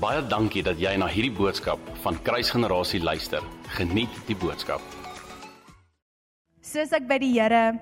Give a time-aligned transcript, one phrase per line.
[0.00, 3.44] Baie dankie dat jy na hierdie boodskap van Kruisgenerasie luister.
[3.76, 4.80] Geniet die boodskap.
[6.64, 7.74] Soos ek by die Here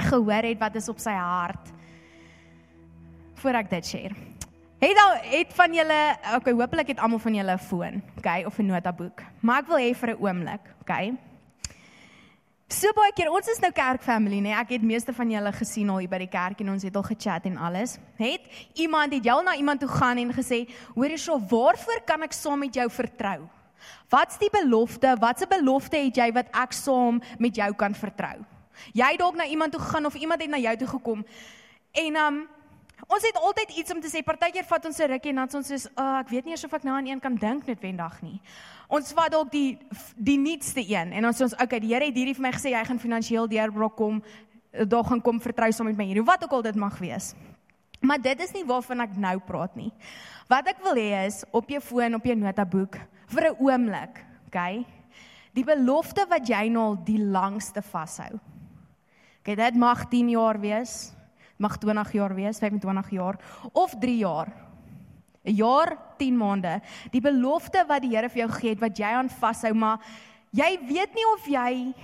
[0.00, 1.68] gehoor het wat is op sy hart
[3.42, 4.16] voor ek dit share.
[4.80, 6.00] Het al het van julle,
[6.38, 9.20] okay, hopelik het almal van julle 'n foon, okay, of 'n notaboek.
[9.40, 11.12] Maar ek wil hê vir 'n oomblik, okay?
[12.70, 14.52] So baie keer, ons is nou kerkfamilie, nê?
[14.54, 17.02] Ek het meeste van julle gesien al hier by die kerk en ons het al
[17.08, 17.96] gechat en alles.
[18.14, 18.44] Het
[18.78, 22.60] iemand het jou na iemand toe gaan en gesê, "Hoor eens, waarvoor kan ek saam
[22.60, 23.48] met jou vertrou?
[24.08, 25.16] Wat's die belofte?
[25.18, 28.38] Watse belofte het jy wat ek saam met jou kan vertrou?"
[28.92, 31.26] Jy dalk na iemand toe gaan of iemand het na jou toe gekom.
[31.92, 32.48] En um
[33.08, 34.22] ons het altyd iets om te sê.
[34.24, 36.64] Partykeer vat ons 'n rukkie en dan ons sê, "Ag, oh, ek weet nie eers
[36.64, 38.40] of ek nou aan een kan dink noodwendig nie."
[38.88, 39.78] Ons vat dalk die
[40.16, 42.52] die nuutste een en ons sê ons, "Oké, okay, die Here het hierdie vir my
[42.52, 44.22] gesê hy gaan finansiëel deurbrok kom.
[44.72, 46.24] Daar gaan kom vertrou saam met my hier.
[46.24, 47.34] Wat ook al dit mag wees."
[48.00, 49.92] Maar dit is nie waarvan ek nou praat nie.
[50.48, 52.96] Wat ek wil hê is op jou foon, op jou notaboek
[53.28, 54.86] vir 'n oomblik, okay?
[55.54, 58.40] Die belofte wat jy nou al die langste vashou.
[59.40, 61.12] Okay, dit mag 10 jaar wees,
[61.60, 63.38] mag 20 jaar wees, 25 jaar
[63.72, 64.48] of 3 jaar.
[65.44, 66.80] 'n Jaar, 10 maande.
[67.10, 70.00] Die belofte wat die Here vir jou gegee het wat jy aan vashou, maar
[70.52, 71.94] jy weet nie of jy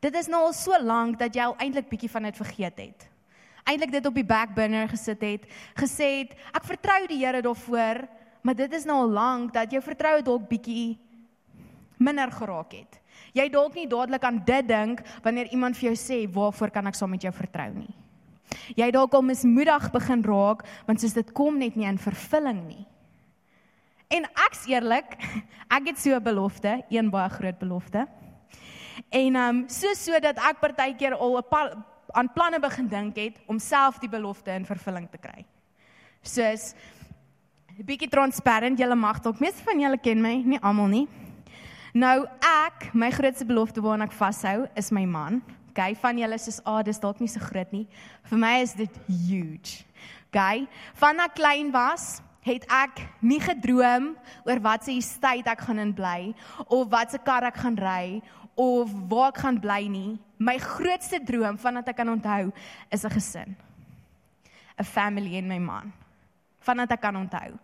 [0.00, 3.06] dit is nou al so lank dat jy al eintlik bietjie van dit vergeet het.
[3.68, 5.44] Eintlik dit op die back burner gesit het,
[5.76, 8.08] gesê het ek vertrou die Here daarvoor,
[8.42, 10.98] maar dit is nou al lank dat jou vertroue dalk bietjie
[11.98, 13.00] minder geraak het.
[13.36, 16.96] Jy dalk nie dadelik aan dit dink wanneer iemand vir jou sê waarvoor kan ek
[16.96, 17.92] saam met jou vertrou nie.
[18.76, 22.86] Jy dalk al mismoedig begin raak want soos dit kom net nie in vervulling nie.
[24.10, 25.14] En ek's eerlik,
[25.76, 28.08] ek het so 'n belofte, een baie groot belofte.
[29.08, 31.76] En ehm um, so sodat ek partykeer al 'n paar
[32.12, 35.44] aan planne begin dink het om self die belofte in vervulling te kry.
[36.22, 36.74] Soos
[37.78, 41.08] 'n bietjie transparant, julle mag dalk meeste van julle ken my, nie almal nie.
[41.92, 42.26] Nou
[42.66, 45.42] ek, my grootste belofte waaraan ek vashou, is my man.
[45.80, 47.88] Okay, van julle sê, "Ag, oh, dis dalk nie so groot nie."
[48.24, 49.84] Vir my is dit huge.
[50.28, 55.78] Okay, van ek klein was, het ek nie gedroom oor wat se estate ek gaan
[55.78, 56.34] in bly
[56.68, 58.22] of wat se kar ek gaan ry
[58.56, 60.18] of waar ek gaan bly nie.
[60.38, 62.52] My grootste droom vandat ek kan onthou
[62.92, 63.56] is 'n gesin.
[64.78, 65.92] 'n Family en my man.
[66.60, 67.58] Vandat ek kan onthou.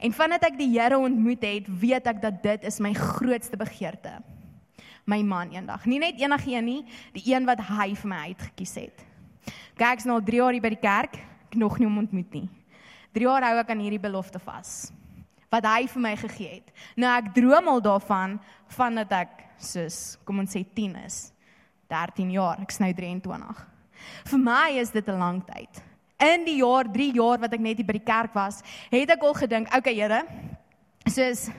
[0.00, 4.22] En vandat ek die Here ontmoet het, weet ek dat dit is my grootste begeerte
[5.04, 5.84] my man eendag.
[5.86, 6.82] Nie net enigiemand nie,
[7.12, 9.04] die een wat hy vir my uitgekies het.
[9.76, 11.18] Kyk, ek's nou 3 jaar hier by die kerk,
[11.50, 12.48] ek nog nie hom ontmoet nie.
[13.14, 14.92] 3 jaar hou ek aan hierdie belofte vas
[15.54, 16.70] wat hy vir my gegee het.
[16.98, 18.32] Nou ek droom al daarvan
[18.74, 21.18] van dat ek soos kom ons sê 10 is.
[21.92, 23.60] 13 jaar, ek's nou 23.
[24.32, 25.82] Vir my is dit 'n lang tyd.
[26.18, 29.22] In die jaar 3 jaar wat ek net hier by die kerk was, het ek
[29.22, 30.26] al gedink, okay Here,
[31.06, 31.50] soos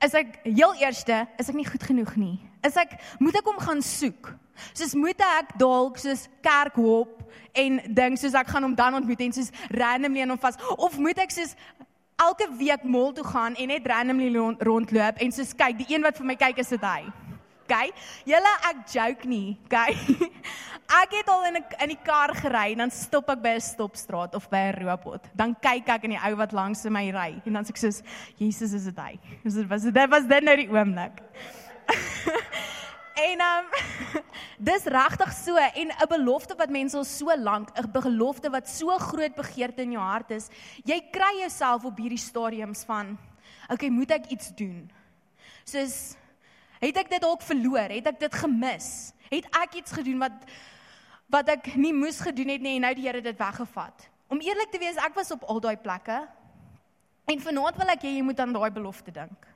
[0.00, 3.58] is ek heel eerste, is ek nie goed genoeg nie is ek moet ek hom
[3.62, 4.32] gaan soek.
[4.74, 7.22] Soos moet ek dalk soos kerk hop
[7.54, 10.98] en dink soos ek gaan hom dan ontmoet en soos randomly aan hom vas of
[10.98, 11.54] moet ek soos
[12.18, 14.32] elke week mall toe gaan en net randomly
[14.66, 17.06] rondloop en soos kyk die een wat vir my kyk is dit hy.
[17.68, 17.92] Okay?
[18.24, 19.92] Julle ek joke nie, okay?
[20.88, 23.60] Ek het al in 'n in die kar gery en dan stop ek by 'n
[23.60, 25.28] stopstraat of by 'n robot.
[25.36, 28.02] Dan kyk ek in die ou wat langs my ry en dan sê ek soos
[28.38, 29.20] Jesus is dit hy.
[29.44, 31.20] Dit was dit was dit nou die oomblik.
[33.28, 33.66] en um
[34.70, 38.98] dis regtig so en 'n belofte wat mense al so lank 'n belofte wat so
[38.98, 40.48] groot begeerte in jou hart is,
[40.84, 43.18] jy kry jouself op hierdie stadiums van
[43.68, 44.90] okay, moet ek iets doen?
[45.64, 46.16] Soos
[46.80, 47.90] het ek dit dalk verloor?
[47.90, 49.12] Het ek dit gemis?
[49.28, 50.36] Het ek iets gedoen wat
[51.28, 54.08] wat ek nie moes gedoen het nie en nou die Here dit weggevat?
[54.28, 56.28] Om eerlik te wees, ek was op al daai plekke.
[57.28, 59.48] En vanaand wil ek hê jy moet aan daai belofte dink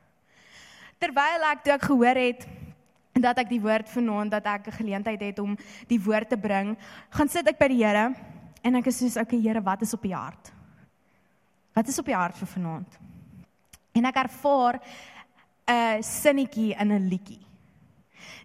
[1.03, 2.47] terwyl ek toe ek gehoor het
[3.23, 5.57] dat ek die woord vanaand dat ek 'n geleentheid het om
[5.89, 6.77] die woord te bring,
[7.11, 8.15] gaan sit ek by die Here
[8.63, 10.53] en ek is soos okay Here, wat is op u hart?
[11.75, 12.99] Wat is op u hart vir vanaand?
[13.95, 14.81] En ek ervaar
[15.69, 17.47] 'n sinnetjie in 'n liedjie.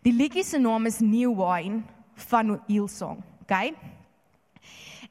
[0.03, 1.83] Die liedjie se naam is New Wine
[2.15, 3.73] van Hillsong, okay?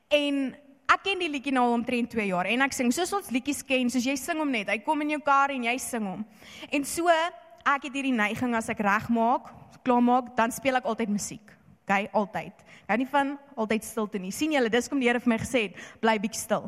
[0.08, 0.56] En
[0.86, 3.90] ek ken die liedjie nou omtrent 2 jaar en ek sing soos ons liedjies ken,
[3.90, 4.70] soos jy sing hom net.
[4.70, 6.22] Hy kom in jou kar en jy sing hom.
[6.70, 9.50] En so ek het hierdie neiging as ek regmaak,
[9.86, 11.52] klaar maak, dan speel ek altyd musiek.
[11.86, 12.64] OK, altyd.
[12.88, 14.32] Hou nie van altyd stilte nie.
[14.34, 16.66] sien julle, dis kom die Here vir my gesê het, bly bietjie stil.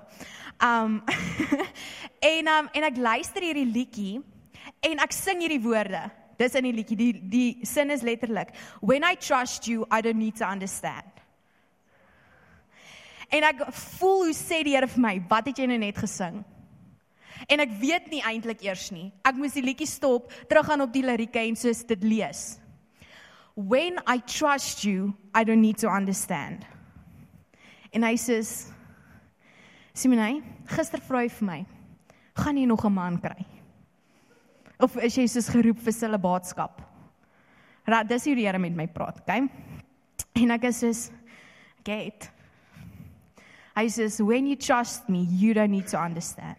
[0.62, 1.00] Um
[2.32, 4.20] en um en ek luister hierdie liedjie
[4.86, 6.04] en ek sing hierdie woorde.
[6.38, 6.98] Dis in die liedjie.
[6.98, 11.17] Die die sin is letterlik: When I trust you, I don't need to understand.
[13.28, 13.66] En ek
[13.98, 16.40] voel hoe sê die Here vir my, wat het jy nou net gesing?
[17.46, 19.10] En ek weet nie eintlik eers nie.
[19.26, 22.58] Ek moes die liedjie stop, teruggaan op die lirieke en soos dit lees.
[23.54, 26.64] When I trust you, I don't need to understand.
[27.92, 28.40] En hy sê
[29.98, 30.38] Simonay,
[30.70, 31.60] gister vra hy vir my,
[32.38, 33.46] gaan jy nog 'n man kry?
[34.78, 36.82] Of is jy soos geroep vir celibaatskap?
[37.84, 39.48] Raad, dis hoe die Here met my praat, okay?
[40.34, 41.10] En ek is soos
[41.84, 42.30] get.
[43.78, 46.58] Hy sê when you trust me, you don't need to understand.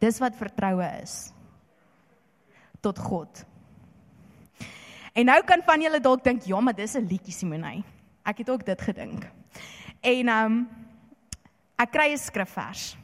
[0.00, 1.32] Dis wat vertroue is
[2.80, 3.44] tot God.
[5.12, 7.84] En nou kan van julle dalk dink, ja, maar dis 'n liedjie Simonay.
[8.24, 9.28] Ek het ook dit gedink.
[10.00, 10.68] En um,
[11.76, 12.96] ek kry 'n skrifvers.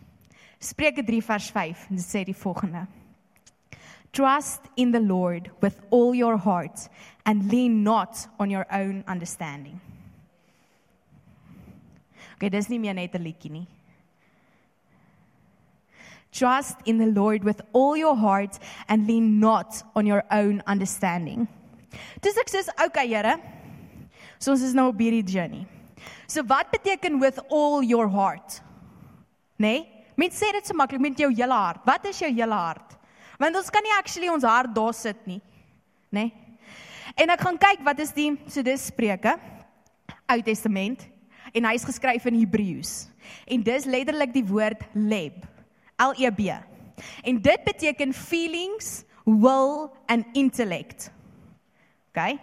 [0.58, 2.86] Spreuke 3 vers 5 en dit sê die volgende:
[4.12, 6.88] Trust in the Lord with all your heart
[7.24, 9.80] and lean not on your own understanding.
[12.40, 13.66] Okay, dis nie meer net 'n liedjie nie.
[16.32, 18.58] Trust in the Lord with all your heart
[18.88, 21.46] and lean not on your own understanding.
[22.22, 23.36] Dis ek sê, okay Here.
[24.38, 25.66] So ons is nou op hierdie journey.
[26.26, 28.62] So wat beteken with all your heart?
[29.58, 29.84] Nee?
[30.16, 31.84] Mens sê dit so maklik met jou hele hart.
[31.84, 32.96] Wat is jou hele hart?
[33.38, 35.42] Want ons kan nie actually ons hart daar sit nie.
[36.08, 36.32] Nee?
[37.20, 39.36] En ek gaan kyk wat is die so dis Spreuke
[40.30, 41.09] Ou Testament
[41.52, 43.08] en hy's geskryf in Hebreëus.
[43.46, 45.46] En dis letterlik die woord leb.
[46.00, 46.50] L E B.
[47.24, 51.10] En dit beteken feelings, will and intellect.
[52.10, 52.38] Okay?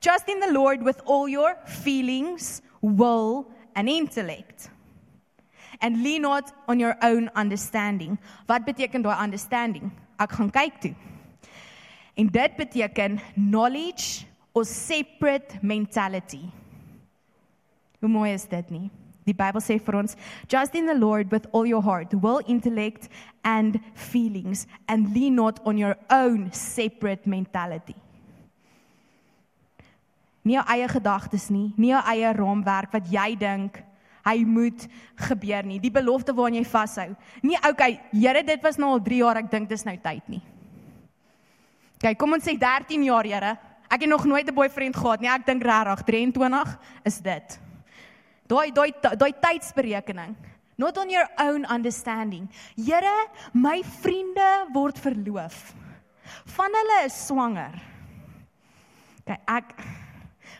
[0.00, 4.70] Trust in the Lord with all your feelings, will, and intellect.
[5.80, 8.18] And lean not on your own understanding.
[8.46, 9.90] Wat beteken daai understanding?
[10.22, 10.94] Ek gaan kyk toe.
[12.14, 14.24] En dit beteken knowledge
[14.54, 16.46] or separate mentality.
[18.04, 18.90] Hoe mooi is dit nie?
[19.24, 20.16] Die Bybel sê vir ons,
[20.46, 23.08] "Trust in the Lord with all your heart, will, intellect
[23.42, 27.96] and feelings and lean not on your own separate mentality."
[30.44, 33.80] nie jou eie gedagtes nie, nie jou eie raamwerk wat jy dink
[34.24, 34.86] hy moet
[35.28, 35.78] gebeur nie.
[35.80, 37.10] Die belofte waaraan jy vashou.
[37.44, 40.40] Nie okay, Here, dit was nou al 3 jaar, ek dink dis nou tyd nie.
[42.00, 43.52] Kyk, kom ons sê 13 jaar, Here.
[43.92, 45.28] Ek het nog nooit 'n boyfriend gehad nie.
[45.28, 47.60] Ek dink regtig 23 is dit.
[48.48, 50.36] Daai daai daai tydsberekening.
[50.76, 52.48] Not on your own understanding.
[52.76, 55.72] Here, my vriende word verloof.
[56.56, 57.74] Van hulle is swanger.
[59.24, 59.68] Kyk, ek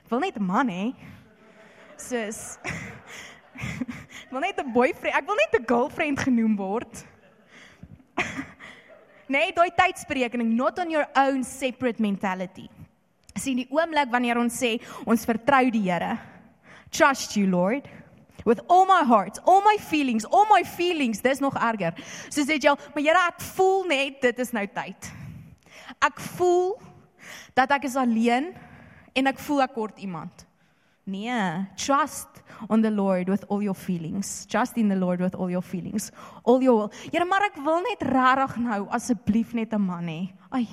[0.09, 0.95] wil net 'n man hê.
[1.99, 7.05] Soos ek wil net 'n boyfriend, ek wil net 'n girlfriend genoem word.
[9.35, 12.71] nee, daai tydsberekening not on your own separate mentality.
[13.35, 16.34] Sien die oomblik wanneer ons sê ons vertrou die Here.
[16.95, 17.89] Trust you Lord
[18.45, 21.95] with all my heart, all my feelings, all my feelings, dis nog erger.
[22.31, 25.11] So sê jy, maar Here, ek voel net dit is nou tyd.
[26.05, 26.77] Ek voel
[27.57, 28.53] dat ek is alleen
[29.17, 30.47] en ek voel ek kort iemand.
[31.05, 34.47] Nee, trust on the Lord with all your feelings.
[34.47, 36.11] Trust in the Lord with all your feelings.
[36.45, 36.93] All your will.
[37.11, 40.23] Here, maar ek wil net regtig nou asseblief net 'n man hê.
[40.51, 40.69] Ai.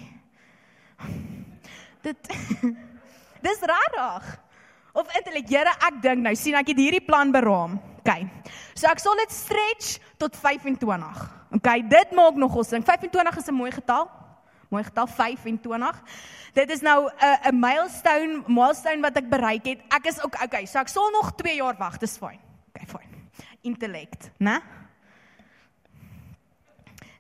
[2.03, 2.31] Dit
[3.45, 4.40] Dis regtig.
[4.93, 7.79] Of eintlik, Here, ek dink nou, sien ek het hierdie plan beraam.
[8.01, 8.15] OK.
[8.73, 11.21] So ek sal dit stretch tot 25.
[11.57, 12.83] OK, dit maak nogal sin.
[12.83, 14.09] 25 is 'n mooi getal
[14.71, 16.01] mooi getal 25.
[16.55, 19.79] Dit is nou 'n 'n milestone, milestone wat ek bereik het.
[19.89, 22.39] Ek is ook okay, so ek sal nog 2 jaar wag, dis fyn.
[22.69, 23.09] Okay, fyn.
[23.61, 24.61] Intellect, né?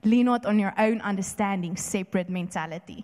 [0.01, 3.03] Lean not on your own understanding, separate mentality.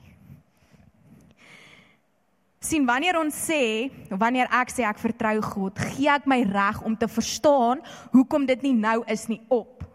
[2.68, 6.98] Sien wanneer ons sê, wanneer ek sê ek vertrou God, gee ek my reg om
[7.00, 7.80] te verstaan
[8.12, 9.86] hoekom dit nie nou is nie op.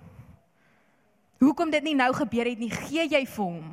[1.42, 3.72] Hoekom dit nie nou gebeur het nie, gee jy vir hom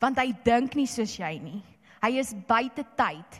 [0.00, 1.58] want hy dink nie soos jy nie.
[2.00, 3.34] Hy is buite tyd.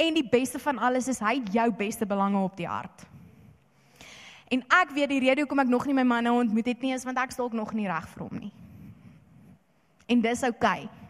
[0.00, 3.04] En die beste van alles is hy jou beste belange op die hart.
[4.48, 6.94] En ek weet die rede hoekom ek nog nie my man nou ontmoet het nie
[6.96, 8.52] is want ek is dalk nog nie reg vir hom nie.
[10.08, 10.86] En dis oukei.
[10.86, 11.05] Okay,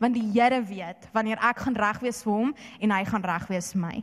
[0.00, 3.48] want die Here weet wanneer ek gaan reg wees vir hom en hy gaan reg
[3.50, 3.96] wees vir my.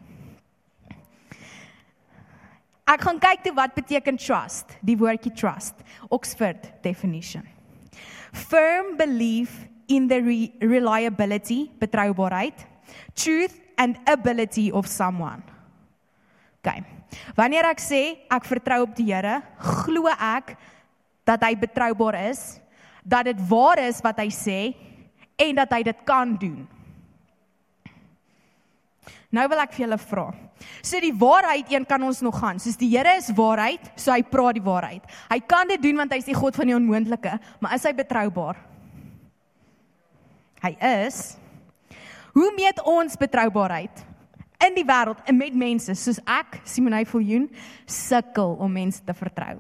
[2.92, 5.78] Ek gaan kyk toe wat beteken trust, die woordjie trust,
[6.12, 7.46] Oxford definition.
[8.32, 9.54] Firm belief
[9.88, 12.66] in the re reliability, betroubaarheid,
[13.16, 15.44] truth and ability of someone.
[16.60, 16.84] OK.
[17.36, 19.40] Wanneer ek sê ek vertrou op die Here,
[19.84, 20.56] glo ek
[21.28, 22.60] dat hy betroubaar is,
[23.04, 24.60] dat dit waar is wat hy sê
[25.42, 26.62] en dat hy dit kan doen.
[29.32, 30.26] Nou wil ek vir julle vra.
[30.84, 32.60] So die waarheid een kan ons nog gaan.
[32.60, 35.06] Soos die Here is waarheid, so hy praat die waarheid.
[35.32, 37.94] Hy kan dit doen want hy is die God van die onmoontlike, maar is hy
[37.96, 38.60] betroubaar?
[40.62, 40.76] Hy
[41.08, 41.22] is.
[42.36, 44.04] Hoe meet ons betroubaarheid?
[44.62, 47.48] In die wêreld met mense soos ek, Simonay Viljoen,
[47.90, 49.58] sukkel om mense te vertrou.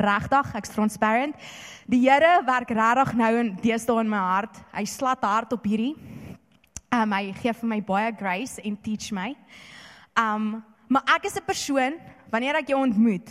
[0.00, 1.36] Regtig, ek's transparent.
[1.90, 4.56] Die Here werk regtig nou in deesdae in my hart.
[4.72, 5.92] Hy slat hard op hierdie.
[6.90, 9.34] Um hy gee vir my baie grace en teach my.
[10.16, 12.00] Um maar ek is 'n persoon
[12.32, 13.28] wanneer ek jou ontmoet,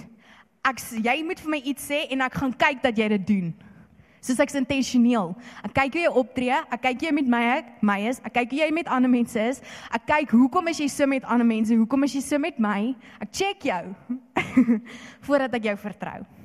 [0.64, 3.54] ek jy moet vir my iets sê en ek gaan kyk dat jy dit doen.
[4.22, 5.36] Soos ek's intentioneel.
[5.64, 8.60] Ek kyk hoe jy optree, ek kyk jy met my my is, ek kyk hoe
[8.60, 9.62] jy met ander mense is.
[9.92, 11.74] Ek kyk hoekom is jy so met ander mense?
[11.74, 12.96] Hoekom is jy so met my?
[13.20, 13.96] Ek check jou
[15.26, 16.39] voordat ek jou vertrou.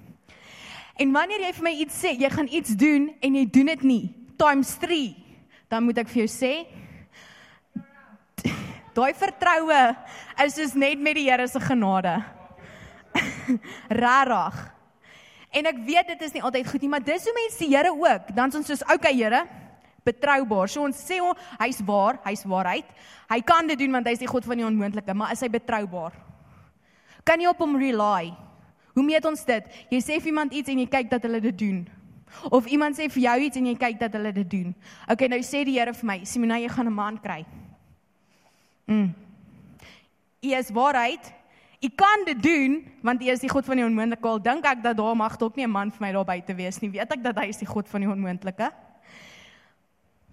[0.95, 3.83] En wanneer jy vir my iets sê, jy gaan iets doen en jy doen dit
[3.83, 4.05] nie,
[4.39, 5.01] times 3,
[5.73, 6.53] dan moet ek vir jou sê,
[8.95, 9.81] Daai vertroue
[10.45, 12.15] is soos net met die Here se genade.
[14.03, 14.61] Rarig.
[15.55, 17.91] En ek weet dit is nie altyd goed nie, maar dis hoe mense die Here
[17.91, 19.43] ook, dan ons soos okay Here,
[20.07, 20.71] betroubaar.
[20.71, 22.87] So ons sê hom, hy's waar, hy's waarheid.
[23.33, 26.15] Hy kan dit doen want hy's die God van die onmoontlike, maar is hy betroubaar?
[27.27, 28.35] Kan jy op hom rely?
[28.95, 29.65] Hoe meet ons dit?
[29.91, 31.85] Jy sê vir iemand iets en jy kyk dat hulle dit doen.
[32.51, 34.75] Of iemand sê vir jou iets en jy kyk dat hulle dit doen.
[35.11, 37.45] Okay, nou sê die Here vir my, Simona, jy gaan 'n man kry.
[38.87, 39.15] Mm.
[40.45, 41.33] U is waarheid.
[41.85, 44.29] U kan dit doen want U is die God van die onmoontlike.
[44.29, 46.81] Al dink ek dat daar mag dalk nie 'n man vir my daar buite wees
[46.81, 46.91] nie.
[46.91, 48.73] Weet ek dat hy is die God van die onmoontlike?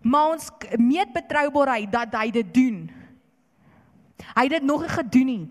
[0.01, 2.91] Maar ons meet betroubaarheid dat hy dit doen.
[4.36, 5.50] Hy het dit nog nie gedoen nie.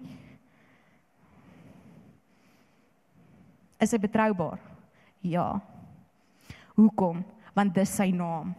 [3.80, 4.60] Is hy betroubaar?
[5.24, 5.60] Ja.
[6.76, 7.24] Hoekom?
[7.56, 8.54] Want dis sy naam.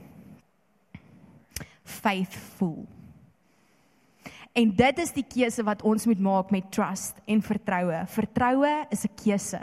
[1.83, 2.85] Faithful.
[4.51, 8.01] En dit is die keuse wat ons moet maak met trust en vertroue.
[8.11, 9.61] Vertroue is 'n keuse.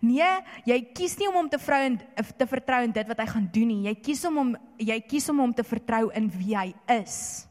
[0.00, 1.96] Nee, jy kies nie om hom te vrou en
[2.36, 3.88] te vertrou in dit wat hy gaan doen nie.
[3.88, 7.46] Jy kies om hom jy kies om hom te vertrou in wie hy is.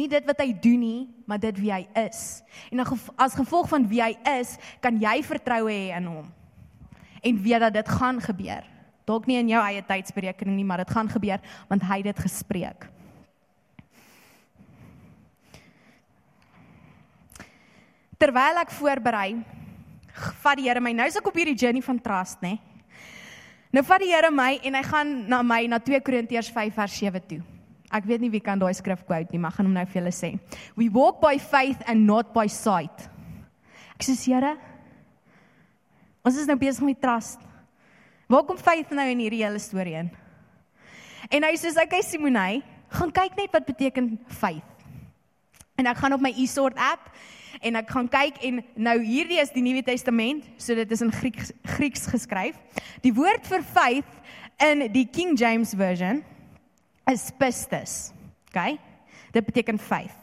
[0.00, 2.40] Nie dit wat hy doen nie, maar dit wie hy is.
[2.72, 2.80] En
[3.20, 6.30] as gevolg van wie hy is, kan jy vertroue hê in hom.
[7.20, 8.64] En weet dat dit gaan gebeur.
[9.04, 12.24] Dalk nie in jou eie tydsberekening nie, maar dit gaan gebeur want hy het dit
[12.24, 12.88] gespreek.
[18.20, 19.38] terwyl ek voorberei,
[20.42, 20.92] vat die Here my.
[20.92, 22.58] Nou is ek op hierdie journey van trust, nê?
[23.72, 26.98] Nou vat die Here my en hy gaan na my na 2 Korintiërs 5 vers
[27.00, 27.40] 7 toe.
[27.90, 30.14] Ek weet nie wie kan daai skrif quote nie, maar gaan hom nou vir julle
[30.14, 30.36] sê.
[30.78, 33.08] We walk by faith and not by sight.
[33.98, 34.54] Ek sê Here,
[36.24, 37.42] ons is nou besig met trust.
[38.30, 40.10] Waar kom faith nou in hierdie hele storie in?
[41.30, 44.62] En hy sê, "Oké Simonay, gaan kyk net wat beteken faith."
[45.76, 47.10] En ek gaan op my e-sort app
[47.60, 51.10] en ek gaan kyk en nou hierdie is die Nuwe Testament, so dit is in
[51.10, 52.56] Grieks Grieks geskryf.
[53.02, 54.20] Die woord vir faith
[54.58, 56.22] in die King James version
[57.12, 58.12] is pistis.
[58.50, 58.78] OK?
[59.34, 60.16] Dit beteken faith.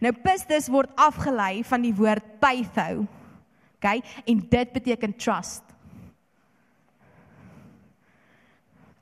[0.00, 3.06] Nou pistis word afgelei van die woord peitho.
[3.78, 3.88] OK?
[4.26, 5.62] En dit beteken trust.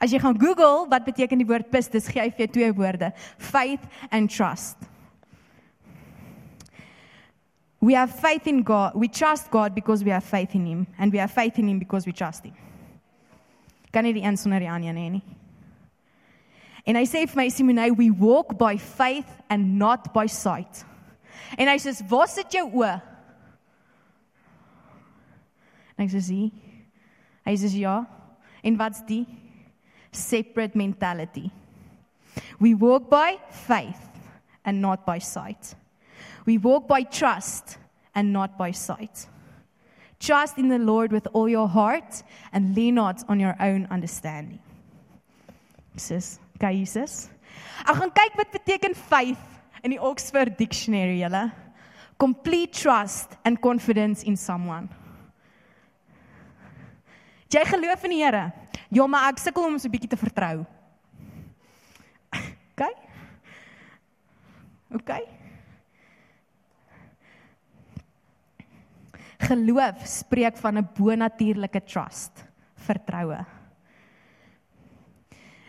[0.02, 3.12] As jy gaan Google wat beteken die woord pistis, gee hy vir jou twee woorde:
[3.40, 4.76] faith and trust.
[7.84, 8.94] We have faith in God.
[8.96, 11.78] We trust God because we have faith in him and we have faith in him
[11.78, 12.56] because we trust him.
[13.92, 15.20] Kan nie die een sonder die ander nie.
[16.86, 20.84] En hy sê vir my Simone, we walk by faith and not by sight.
[21.56, 23.02] En hy sê, "Waar sit jou oë?"
[25.98, 26.52] En ek sê, "Sie."
[27.46, 28.04] Hy sê, "Ja."
[28.62, 29.26] En wat's die?
[30.10, 31.50] Separate mentality.
[32.58, 34.08] We walk by faith
[34.64, 35.74] and not by sight.
[36.46, 37.78] We walk by trust
[38.14, 39.28] and not by sight.
[40.18, 42.22] Trust in the Lord with all your heart
[42.52, 44.60] and lean not on your own understanding.
[45.96, 47.28] Sis, kyk Jesus.
[47.84, 49.42] Ek gaan kyk wat beteken faith
[49.82, 51.50] in die Oxford Dictionary julle.
[52.18, 54.88] Complete trust and confidence in someone.
[57.54, 58.44] Jy geloof in die Here.
[58.90, 60.64] Ja, maar ek sukkel om so 'n bietjie te vertrou.
[62.74, 62.82] OK?
[64.94, 65.10] OK?
[69.44, 72.44] Geloof spreek van 'n bonatuurlike trust,
[72.74, 73.44] vertroue.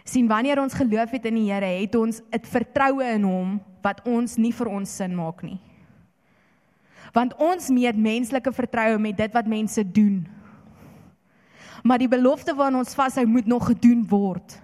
[0.06, 4.02] Sien wanneer ons geloof het in die Here, het ons 'n vertroue in hom wat
[4.06, 5.60] ons nie vir ons sin maak nie.
[7.14, 10.28] Want ons meet menslike vertroue met dit wat mense doen.
[11.84, 14.62] Maar die belofte waaraan ons vashou moet nog gedoen word.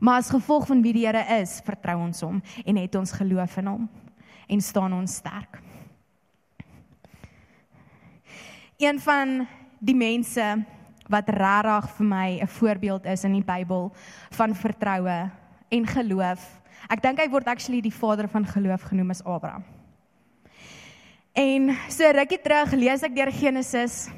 [0.00, 3.56] Maar as gevolg van wie die Here is, vertrou ons hom en het ons geloof
[3.56, 3.88] in hom.
[4.46, 5.60] en staan ons sterk.
[8.76, 9.46] Een van
[9.78, 10.64] die mense
[11.08, 13.92] wat regtig vir my 'n voorbeeld is in die Bybel
[14.30, 15.30] van vertroue
[15.68, 16.60] en geloof.
[16.88, 19.64] Ek dink hy word actually die vader van geloof genoem as Abraham.
[21.34, 24.08] En so rukkie terug lees ek deur Genesis.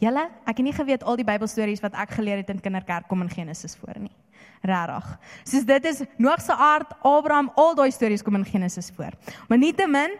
[0.00, 3.22] Julle, ek het nie geweet al die Bybelstories wat ek geleer het in kinderkerk kom
[3.22, 4.14] in Genesis voor nie.
[4.62, 5.18] Regtig.
[5.44, 9.12] Soos dit is Noag se aard, Abraham, al daai stories kom in Genesis voor.
[9.48, 10.16] Maar nietemin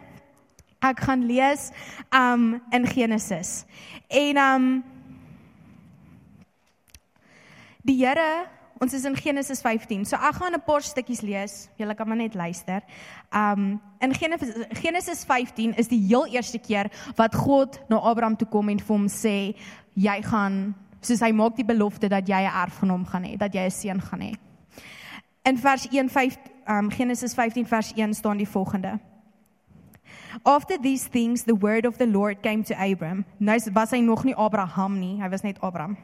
[0.83, 1.71] ek gaan lees
[2.15, 3.63] um in Genesis.
[4.07, 4.83] En um
[7.83, 8.47] die Here,
[8.79, 10.05] ons is in Genesis 15.
[10.05, 11.69] So ek gaan 'n paar stukkies lees.
[11.77, 12.81] Julle kan maar net luister.
[13.31, 18.47] Um in Genesis, Genesis 15 is die heel eerste keer wat God na Abraham toe
[18.47, 19.55] kom en vir hom sê
[19.95, 23.37] jy gaan soos hy maak die belofte dat jy 'n erf van hom gaan hê,
[23.37, 24.33] dat jy 'n seun gaan hê.
[25.45, 26.37] In vers 1 5
[26.67, 28.99] um Genesis 15 vers 1 staan die volgende.
[30.43, 33.25] After these things the word of the Lord came to Abram.
[33.39, 35.97] Nou was hy nog nie Abraham nie, hy was net Abraham.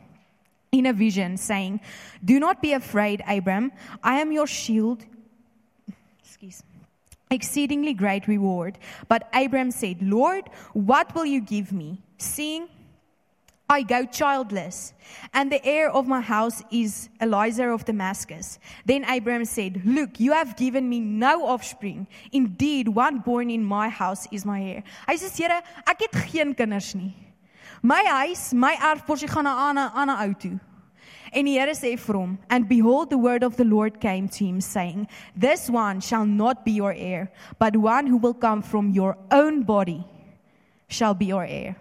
[0.72, 1.80] In a vision saying,
[2.24, 3.72] "Do not be afraid, Abram.
[4.04, 5.06] I am your shield."
[6.24, 6.64] Excuse.
[7.32, 8.78] Exceedingly great reward.
[9.08, 12.70] But Abram said, "Lord, what will you give me, seeing
[13.72, 14.94] I go childless,
[15.32, 18.58] and the heir of my house is Eliezer of Damascus.
[18.84, 22.08] Then Abram said, Look, you have given me no offspring.
[22.32, 24.84] Indeed, one born in my house is my heir.
[25.06, 27.14] Hy sê, Here, ek het geen kinders nie.
[27.82, 30.60] My huis, my erfporsie gaan na 'n ander ander ou toe.
[31.32, 34.46] En die Here sê vir hom, And behold, the word of the Lord came to
[34.46, 38.92] him, saying, This one shall not be your heir, but one who will come from
[38.92, 40.04] your own body
[40.88, 41.76] shall be your heir.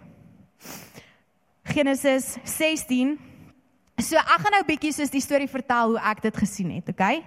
[1.64, 3.18] Genesis 16
[3.98, 7.24] So ek gaan nou bietjie soos die storie vertel hoe ek dit gesien het, okay?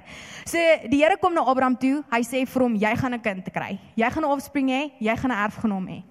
[0.48, 2.00] So die Here kom na Abraham toe.
[2.08, 3.80] Hy sê vir hom, jy gaan 'n kind kry.
[3.98, 6.04] Jy gaan 'n offspring hê, jy gaan 'n erfgenaam hê.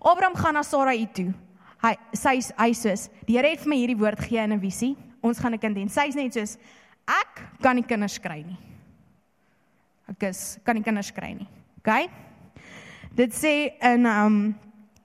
[0.00, 1.34] Abraham gaan na Sarai toe.
[1.82, 2.94] Hy sy hy sê,
[3.26, 4.96] die Here het vir my hierdie woord gegee in 'n visie.
[5.22, 5.88] Ons gaan 'n kind hê.
[5.88, 6.58] Sy's net soos
[7.06, 8.58] ek kan nie kinders kry nie.
[10.08, 11.48] Ek is kan nie kinders kry nie.
[11.78, 12.08] Okay?
[13.14, 14.54] Dit sê in um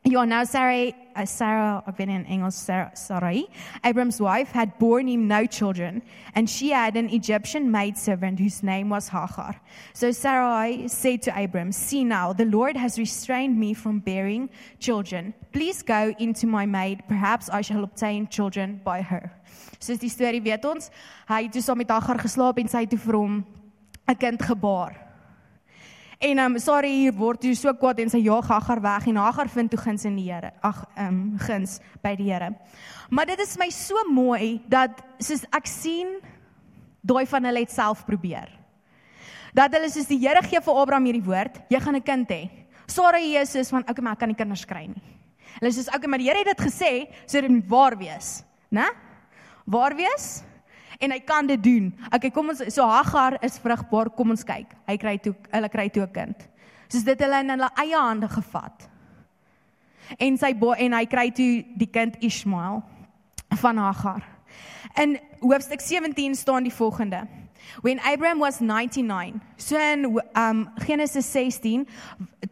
[0.04, 2.58] Ja, nou Sarah, uh, Sarah, ek weet nie in Engels
[2.94, 3.48] Sarai,
[3.84, 6.02] Abram's wife had borne him no children,
[6.36, 9.56] and she had an Egyptian maidservant whose name was Hagar.
[9.94, 14.50] So Sarai said to Abram, "See now, the Lord has restrained me from bearing
[14.80, 15.34] children.
[15.52, 19.32] Please go into my maid, perhaps I shall obtain children by her."
[19.80, 20.90] Soos die storie weet ons,
[21.28, 23.46] hy het toe saam met Hagar geslaap en sy het toe vir hom
[24.08, 25.03] 'n kind gebaar.
[26.24, 29.18] En ehm um, sorry hier word jy so kwaad en sy jaag Hagar weg en
[29.20, 30.54] Hagar vind toe guns in die Here.
[30.64, 32.54] Ag ehm um, guns by die Here.
[33.12, 36.14] Maar dit is my so mooi dat soos ek sien
[37.04, 38.48] daai van hulle het self probeer.
[39.52, 42.42] Dat hulle soos die Here gee vir Abraham hierdie woord, jy gaan 'n kind hê.
[42.88, 45.04] Sorry Jesus van okay maar ek kan nie kinders kry nie.
[45.60, 48.88] Hulle sê okay maar die Here het dit gesê, so dit moet waar wees, né?
[49.68, 50.44] Waar wees?
[51.00, 51.92] En hy kan dit doen.
[52.12, 54.74] Okay, kom ons so Hagar is vrugbaar, kom ons kyk.
[54.88, 56.50] Hy kry toe hulle kry toe 'n kind.
[56.88, 58.90] Soos dit hulle in hulle eie hande gevat.
[60.20, 62.84] En sy en hy kry toe die kind Ismael
[63.62, 64.24] van Hagar.
[64.96, 67.28] In hoofstuk 17 staan die volgende.
[67.82, 71.88] When Abraham was 99, so in um Genesis 16,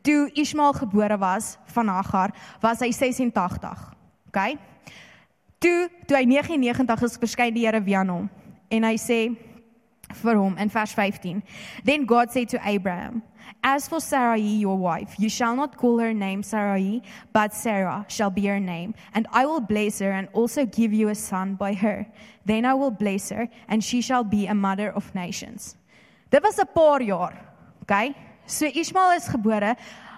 [0.01, 3.93] toe Ismael gebore was van Hagar, was hy 86.
[4.27, 4.57] Okay?
[5.61, 8.29] Toe toe hy 99 is, verskyn die Here weer aan hom
[8.71, 9.19] en hy sê
[10.21, 11.41] vir hom in vers 15
[11.87, 13.21] then god said to abraham
[13.63, 18.29] as for sarai your wife you shall not call her name sarai but sarah shall
[18.29, 21.73] be her name and i will bless her and also give you a son by
[21.73, 22.05] her.
[22.45, 25.75] Then i will bless her and she shall be a mother of nations
[26.31, 27.37] dit was 'n paar jaar
[27.83, 28.15] okay?
[28.45, 29.75] So ismael is gebore.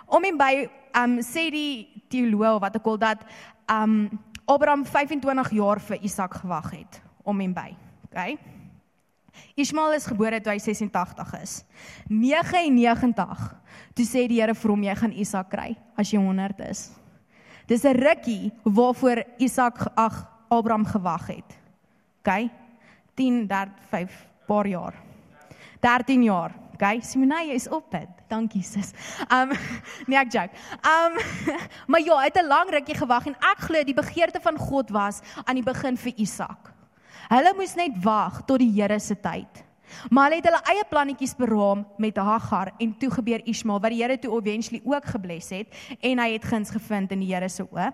[0.07, 0.53] Om en by
[0.95, 3.25] um sê die teoloog wat ek al dat
[3.69, 7.71] um abraham 25 jaar vir isak gewag het om en by
[8.13, 8.37] Okay.
[9.57, 11.53] Ismael is gebore toe hy 86 is.
[12.13, 13.39] 99.
[13.97, 16.91] Toe sê die Here vir hom jy gaan Isak kry as jy 100 is.
[17.65, 21.57] Dis 'n rukkie waarvoor Isak ag Abraham gewag het.
[22.21, 22.51] Okay?
[23.15, 23.49] 10,
[23.89, 24.93] 5 paar jaar.
[25.81, 26.62] 13 jaar.
[26.83, 28.09] Okay, Simona, jy is op dit.
[28.27, 28.89] Dankie sis.
[29.31, 29.53] Um
[30.11, 30.57] nee ek joke.
[30.83, 31.13] Um
[31.93, 35.21] maar ja, het 'n lang rukkie gewag en ek glo die begeerte van God was
[35.45, 36.73] aan die begin vir Isak.
[37.31, 39.63] Hulle moes net wag tot die Here se tyd.
[40.09, 44.03] Maar hulle het hulle eie plannetjies beraam met Hagar en toe gebeur Ismael wat die
[44.03, 47.63] Here toe eventually ook gebless het en hy het guns gevind in die Here se
[47.63, 47.93] oë.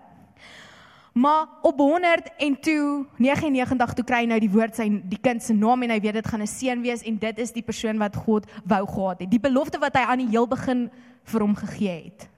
[1.12, 5.42] Maar op 100 en toe 99 toe kry hy nou die woord sy die kind
[5.42, 7.98] se naam en hy weet dit gaan 'n seun wees en dit is die persoon
[7.98, 9.30] wat God wou gehad het.
[9.30, 10.90] Die belofte wat hy aan die heel begin
[11.24, 12.28] vir hom gegee het.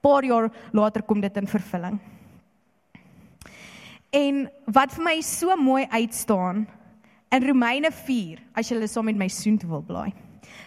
[0.00, 1.98] Paar jaar later kom dit in vervulling.
[4.10, 6.66] En wat vir my so mooi uitstaan
[7.30, 10.12] in Romeine 4, as jy hulle saam met my soen toe wil blaai.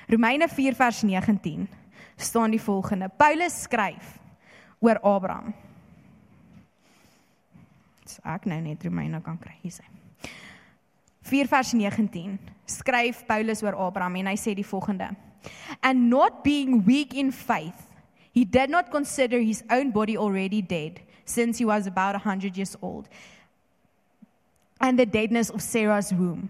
[0.10, 1.68] Romeine 4 vers 19
[2.18, 3.10] staan die volgende.
[3.18, 4.20] Paulus skryf
[4.80, 5.54] oor Abraham.
[8.10, 9.86] So ek nou net Romeine kan kry hier sy.
[11.30, 12.38] 4 vers 19
[12.70, 15.12] skryf Paulus oor Abraham en hy sê die volgende.
[15.86, 17.86] And not being weak in faith,
[18.34, 22.76] he did not consider his own body already dead since he was about 100 years
[22.82, 23.08] old.
[24.82, 26.50] And the deadness of Sarah's womb.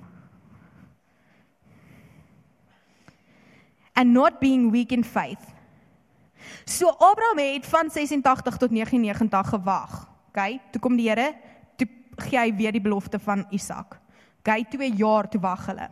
[3.96, 5.44] And not being weak in faith.
[6.64, 10.08] So Abraham het van 86 tot 99 gewag.
[10.30, 11.34] OK, toe kom die Here,
[12.28, 14.00] gee hy weer die belofte van Isak.
[14.40, 15.90] OK, 2 jaar toe wag hulle.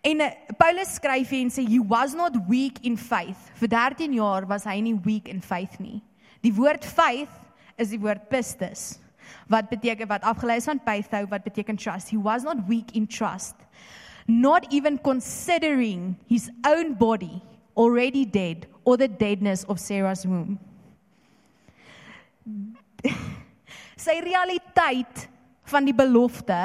[0.00, 3.50] En uh, Paulus skryf hier en sê he was not weak in faith.
[3.58, 5.98] Vir 13 jaar was hy nie weak in faith nie.
[6.46, 7.34] Die woord faith
[7.78, 8.98] is die woord pistis
[9.48, 12.10] wat beteken wat afgelei is van peithou wat beteken trust.
[12.10, 13.56] He was not weak in trust.
[14.26, 17.42] Not even considering his own body
[17.76, 20.58] already dead or the deadness of Sarah's womb.
[23.98, 25.26] Sy realiteit
[25.68, 26.58] van die belofte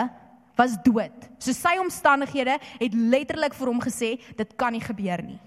[0.56, 1.30] was dood.
[1.42, 5.40] So sy omstandighede het letterlik vir hom gesê dit kan nie gebeur nie.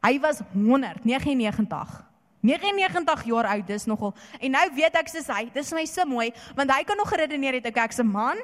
[0.00, 1.98] Hy was 199.
[2.40, 4.14] 99 jaar oud, dis nogal.
[4.40, 7.58] En nou weet ek soos hy, dis my so mooi, want hy kan nog geredeneer
[7.58, 8.40] het ek ek's 'n man.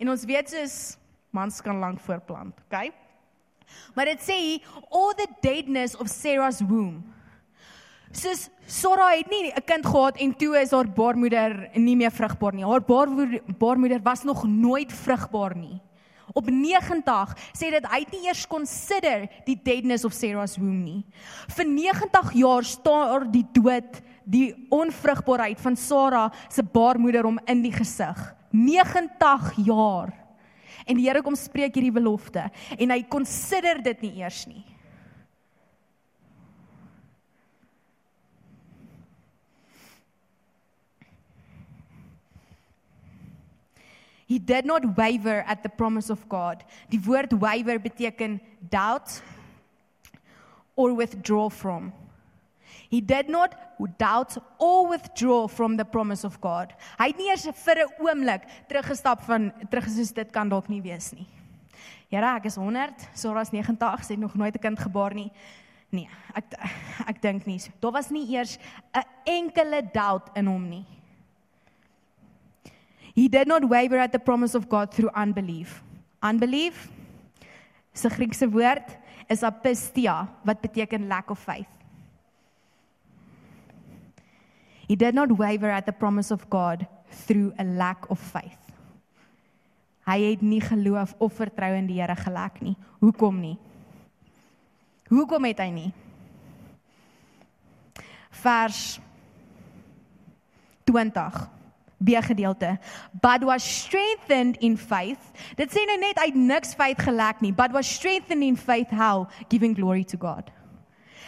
[0.00, 0.96] En ons weet soos
[1.30, 2.90] mans kan lank voorplant, okay?
[3.94, 4.38] Maar dit sê
[4.90, 7.04] all the deadness of Sarah's womb.
[8.16, 12.54] Soos Sora het nie 'n kind gehad en toe is haar baarmoeder nie meer vrugbaar
[12.54, 12.64] nie.
[12.64, 12.80] Haar
[13.58, 15.80] baarmoeder, was nog nooit vrugbaar nie.
[16.32, 21.04] Op 90 sê dit hy het nie eers consider die deadness of Sarah's womb nie.
[21.48, 27.72] Vir 90 jaar staar die dood, die onvrugbaarheid van Sara se baarmoeder om in die
[27.72, 28.34] gesig.
[28.50, 30.12] 90 jaar.
[30.86, 34.75] En die Here kom spreek hierdie belofte en hy consider dit nie eers nie.
[44.26, 46.64] He did not waver at the promise of God.
[46.90, 49.22] Die woord waver beteken doubt
[50.74, 51.92] or withdraw from.
[52.88, 53.54] He did not
[53.98, 56.74] doubt or withdraw from the promise of God.
[56.98, 61.12] Hy het nie eers vir 'n oomblik teruggestap van teruggesoos dit kan dalk nie wees
[61.12, 61.26] nie.
[62.10, 65.30] Here, ek is 100, Sora's 90, sy het nog nooit 'n kind gebaar nie.
[65.90, 66.44] Nee, ek
[67.06, 67.60] ek dink nie.
[67.80, 68.58] Daar was nie eers
[68.94, 70.86] 'n enkele doubt in hom nie.
[73.16, 75.82] He did not waver at the promise of God through unbelief.
[76.22, 76.90] Unbelief
[77.96, 78.84] se Griekse woord
[79.32, 81.72] is apistia wat beteken lack of faith.
[84.86, 88.60] He did not waver at the promise of God through a lack of faith.
[90.04, 92.76] Hy het nie geloof of vertrou in die Here gelek nie.
[93.00, 93.56] Hoekom nie?
[95.08, 95.90] Hoekom het hy nie?
[98.44, 99.00] Vers
[100.84, 101.55] 20
[101.98, 102.78] B gedeelte.
[103.12, 105.32] But was strengthened in faith.
[105.56, 109.26] Dit sê nou net het niks feit gelek nie, but was strengthened in faith how
[109.48, 110.52] giving glory to God.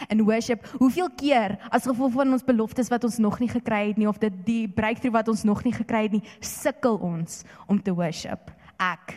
[0.09, 0.67] And worship.
[0.79, 4.21] Hoeveel keer as gevolg van ons beloftes wat ons nog nie gekry het nie of
[4.23, 8.53] dit die breakthrough wat ons nog nie gekry het nie, sukkel ons om te worship.
[8.79, 9.17] Ek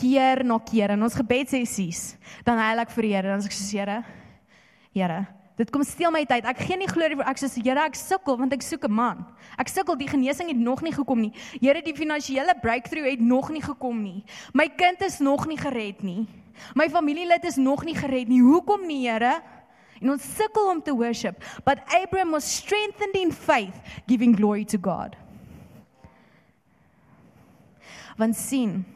[0.00, 3.78] keer na keer in ons gebedsessies, dan heilig vir die Here, dan sê ek so
[3.78, 3.98] Here,
[4.96, 5.20] Here,
[5.60, 6.46] Dit kom steel my tyd.
[6.48, 9.18] Ek gee nie glorie vir ek sê Here, ek sukkel want ek soek 'n man.
[9.60, 11.32] Ek sukkel, die genesing het nog nie gekom nie.
[11.60, 14.24] Here, die finansiële breakthrough het nog nie gekom nie.
[14.54, 16.26] My kind is nog nie gered nie.
[16.74, 18.40] My familielid is nog nie gered nie.
[18.40, 19.42] Hoekom nie, Here?
[20.00, 24.78] En ons sukkel om te worship, but Abraham was strengthened in faith, giving glory to
[24.80, 25.14] God.
[28.16, 28.86] Want sien,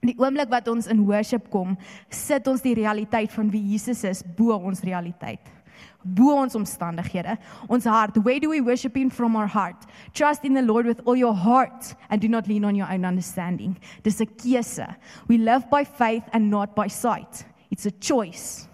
[0.00, 1.78] die oomblik wat ons in worship kom,
[2.10, 5.61] sit ons die realiteit van wie Jesus is bo ons realiteit
[6.02, 7.38] bo ons omstandighede.
[7.68, 9.86] Ons hart, where do we worship in from our heart?
[10.12, 13.04] Trust in the Lord with all your heart and do not lean on your own
[13.04, 13.76] understanding.
[14.02, 14.86] Dis 'n keuse.
[15.28, 17.44] We live by faith and not by sight.
[17.70, 18.68] It's a choice.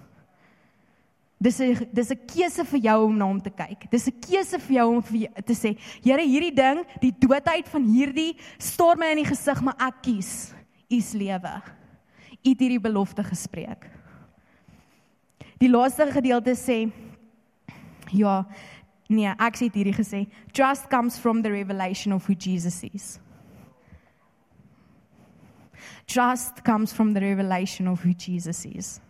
[1.40, 3.90] Dis 'n dis 'n keuse vir jou om na hom te kyk.
[3.90, 7.84] Dis 'n keuse vir jou om vir te sê, Here, hierdie ding, die doodheid van
[7.84, 10.52] hierdie staar my in die gesig, maar ek kies
[10.90, 11.62] u's lewe.
[12.44, 13.97] U het hierdie belofte gespreek.
[15.60, 16.90] Die laaste gedeelte sê
[18.12, 18.46] Ja.
[19.08, 23.18] Nee, ek sê hierdie gesê, trust comes from the revelation of who Jesus is.
[26.06, 29.00] Trust comes from the revelation of who Jesus is.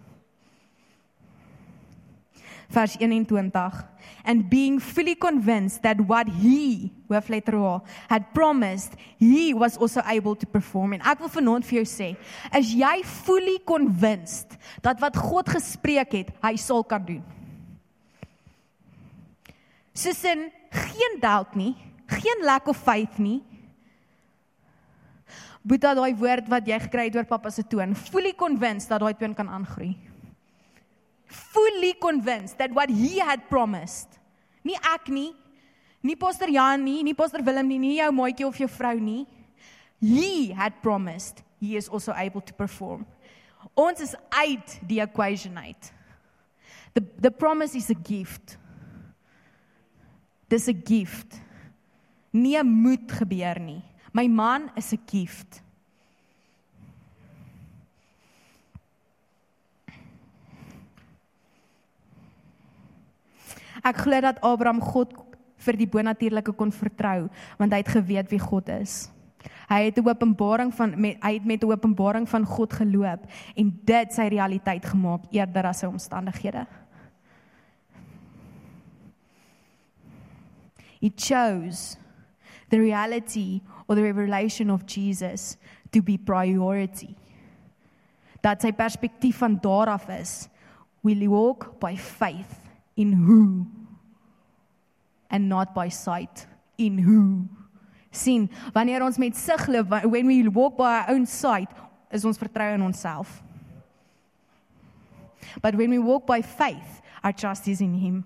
[2.69, 3.51] Vers 21
[4.25, 10.03] and being fully convinced that what he with letter O had promised he was also
[10.05, 10.93] able to perform.
[10.93, 12.11] En ek wil vanaand vir jou sê
[12.53, 17.25] is jy fully convinced dat wat God gespreek het hy sal kan doen?
[19.97, 21.73] Soos in geen doubt nie
[22.09, 23.41] geen lack of faith nie.
[25.65, 27.93] Boeta daai woord wat jy gekry het oor pappa se toon.
[27.97, 29.97] Fully convinced dat daai toon kan aangroei
[31.29, 34.19] fully convinced that what he had promised.
[34.64, 35.35] Nie ek nie
[36.03, 39.27] nie pastor Jan nie nie pastor Willem nie nie jou maatjie of jou vrou nie.
[40.01, 43.07] He had promised he is also able to perform.
[43.77, 45.93] Ons is uit die equation uit.
[46.95, 48.57] The the promise is a gift.
[50.49, 51.41] Dis 'n gift.
[52.33, 53.83] Nie moet gebeur nie.
[54.12, 55.62] My man is 'n gift
[63.88, 65.14] Ek glo dat Abraham God
[65.64, 69.09] vir die bonatuurlike kon vertrou want hy het geweet wie God is.
[69.68, 73.81] Hy het 'n openbaring van met hy het met 'n openbaring van God geloop en
[73.85, 76.66] dit sy realiteit gemaak eerder as sy omstandighede.
[81.01, 81.96] He chose
[82.70, 85.57] the reality or the revelation of Jesus
[85.90, 87.14] to be priority.
[88.40, 90.48] Dat sy perspektief van daar af is,
[91.03, 92.61] will walk by faith
[92.96, 93.66] in who
[95.31, 96.47] and not by sight.
[96.77, 97.49] In who?
[98.11, 101.69] sien wanneer ons met sig loop when we walk by our own sight
[102.11, 103.43] is ons vertrou in onsself.
[105.62, 108.25] But when we walk by faith our trust is in him.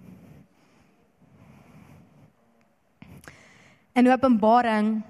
[3.95, 5.03] In openbaring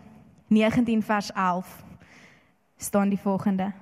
[0.48, 1.84] 19 vers 11
[2.76, 3.72] staan die volgende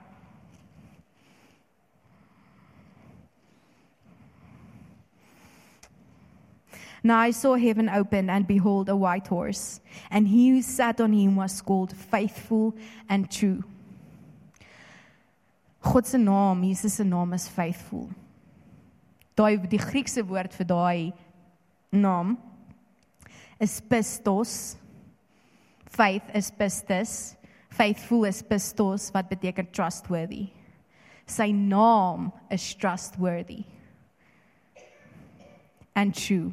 [7.02, 11.12] Now I saw heaven open, and behold, a white horse, and he who sat on
[11.12, 12.74] him was called faithful
[13.08, 13.64] and true.
[15.80, 18.10] God se naam, Jesus se naam is faithful.
[19.34, 21.12] Daai die Griekse woord vir daai
[21.92, 22.36] naam
[23.58, 24.76] is pistos.
[25.86, 27.36] Faith is pistis.
[27.70, 30.50] Faithful is pistos wat beteken trustworthy.
[31.26, 33.64] Sy naam is trustworthy
[35.94, 36.52] and true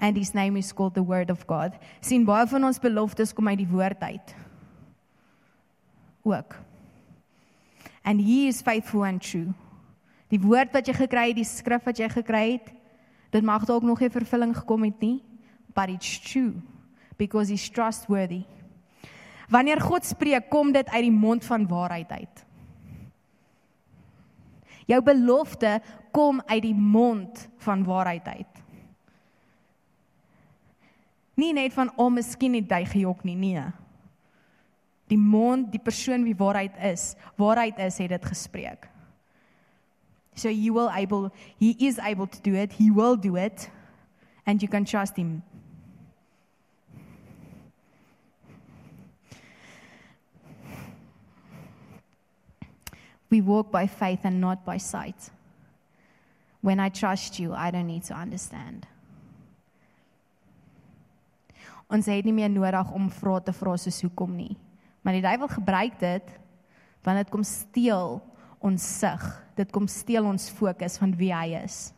[0.00, 1.76] and his name is called the word of God.
[2.00, 4.34] sien baie van ons beloftes kom uit die woord uit.
[6.24, 6.56] Ook.
[8.02, 9.52] And he is faithful and true.
[10.32, 12.70] Die woord wat jy gekry het, die skrif wat jy gekry het,
[13.30, 15.18] dit mag dalk nog nie vervulling gekom het nie,
[15.74, 16.56] but it's true
[17.20, 18.44] because he's trustworthy.
[19.50, 22.44] Wanneer God spreek, kom dit uit die mond van waarheid uit.
[24.90, 25.76] Jou belofte
[26.14, 28.62] kom uit die mond van waarheid uit.
[31.40, 33.64] Nie net van o, oh, miskien het hy gejok nie, nee.
[35.10, 38.90] Die mond, die persoon wie waarheid is, waarheid is het dit gespreek.
[40.38, 43.70] So you will able he is able to do it, he will do it
[44.46, 45.42] and you can trust him.
[53.30, 55.30] We walk by faith and not by sight.
[56.62, 58.86] When I trust you, I don't need to understand.
[61.90, 64.54] Ons het nie meer nodig om vrae te vra soos hoekom nie.
[65.02, 66.36] Maar die duiwel gebruik dit
[67.00, 68.18] want dit kom steel
[68.60, 69.22] ons sig.
[69.56, 71.94] Dit kom steel ons fokus van wie hy is.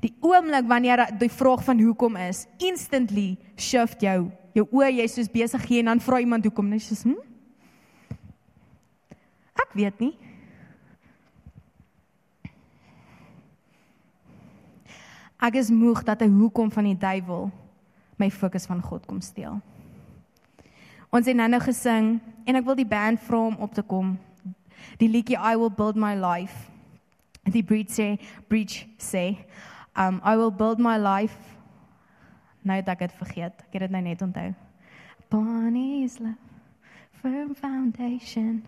[0.00, 5.28] Die oomblik wanneer die vraag van hoekom is, instantly shift jou jou oë jy soos
[5.28, 7.18] besig hier en dan vra iemand hoekom net soos hm?
[9.60, 10.14] Ek weet nie.
[15.36, 17.52] Ek is moeg dat 'n hoekom van die duiwel
[18.16, 19.60] my fokus van God kom steel.
[21.10, 24.16] Ons het nou-nou gesing en ek wil die band vra om op te kom.
[25.00, 26.70] Die liedjie I will build my life.
[27.46, 28.16] Die breach sê,
[28.50, 29.36] breach sê,
[29.94, 31.36] um I will build my life.
[32.66, 33.62] Nou dat ek dit vergeet.
[33.68, 34.50] Ek het dit nou net onthou.
[35.30, 36.46] Bonnie's love
[37.26, 38.62] firm foundation.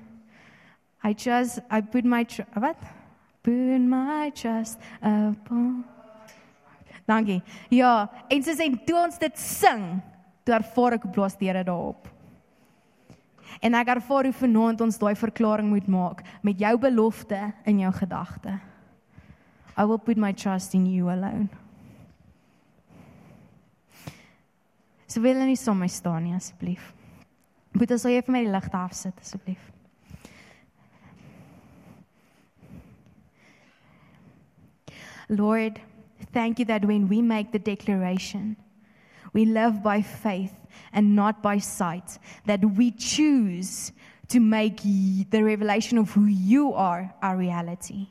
[1.05, 2.77] I just I put my what?
[3.43, 5.85] Put my trust upon
[7.09, 7.41] Dankie.
[7.73, 9.85] Ja, en soos en toe ons dit sing,
[10.45, 12.09] toe ervaar ek blaas die Here daarop.
[13.65, 17.93] En ek ervaar hoe vanaand ons daai verklaring moet maak met jou belofte in jou
[17.97, 18.59] gedagte.
[19.79, 21.49] I will put my trust in you alone.
[25.09, 26.93] So wil hulle nie saam met my staan nie asseblief.
[27.73, 29.63] Moet as jy vir my die ligte afsit asseblief.
[35.29, 35.81] Lord,
[36.33, 38.57] thank you that when we make the declaration,
[39.33, 40.55] we live by faith
[40.93, 43.93] and not by sight, that we choose
[44.29, 48.09] to make the revelation of who you are our reality.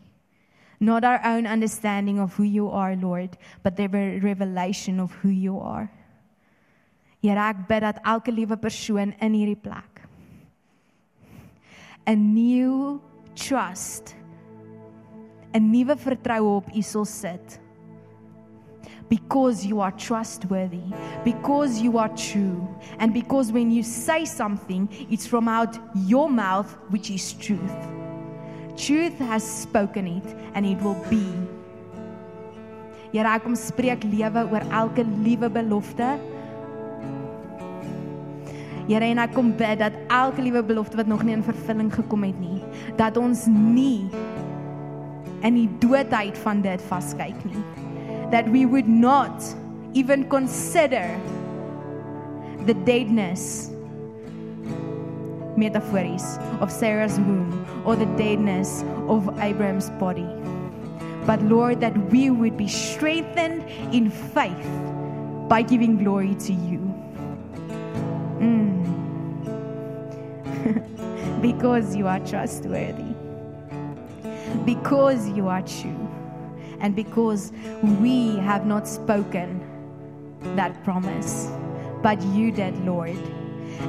[0.79, 5.29] Not our own understanding of who you are, Lord, but the re- revelation of who
[5.29, 5.89] you are.
[7.19, 10.03] Here ek bid dat elke liewe persoon in hierdie plek
[12.05, 13.01] 'n new
[13.35, 14.15] trust
[15.51, 17.59] 'n nuwe vertroue op U sal sit.
[19.09, 20.83] Because you are trustworthy,
[21.23, 22.67] because you are true,
[22.99, 27.77] and because when you say something, it's from out your mouth, which is truth.
[28.75, 31.23] Truth has spoken it, and it will be.
[33.13, 36.17] Here ek kom spreek lewe oor elke liewe belofte.
[38.87, 42.27] Here en ek kom bid dat elke liewe belofte wat nog nie in vervulling gekom
[42.27, 42.59] het nie,
[42.99, 44.09] dat ons nie
[45.47, 47.63] in die doodheid van dit vaskyk nie.
[48.31, 49.43] That we would not
[49.93, 51.19] even consider
[52.65, 53.71] the deadness
[55.55, 60.27] metaphors of Sarah's womb or the deadness of Abraham's body.
[61.25, 63.63] But Lord, that we would be strengthened
[63.93, 64.67] in faith
[65.49, 66.79] by giving glory to you.
[68.39, 68.87] Mm.
[71.41, 73.13] because you are trustworthy
[74.65, 76.06] because you are true
[76.79, 77.51] and because
[78.01, 79.61] we have not spoken
[80.55, 81.49] that promise,
[82.01, 83.17] but you did, Lord.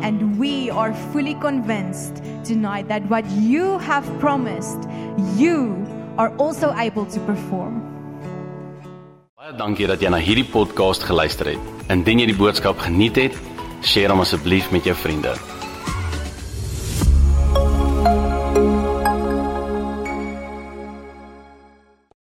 [0.02, 4.88] And we are fully convinced tonight that what you have promised,
[5.36, 5.86] you
[6.18, 7.84] are also able to perform.
[9.38, 11.70] Baie dankie dat jy na hierdie podcast geluister het.
[11.88, 13.38] Indien jy die boodskap geniet het,
[13.86, 15.57] deel hom asseblief met jou vriende.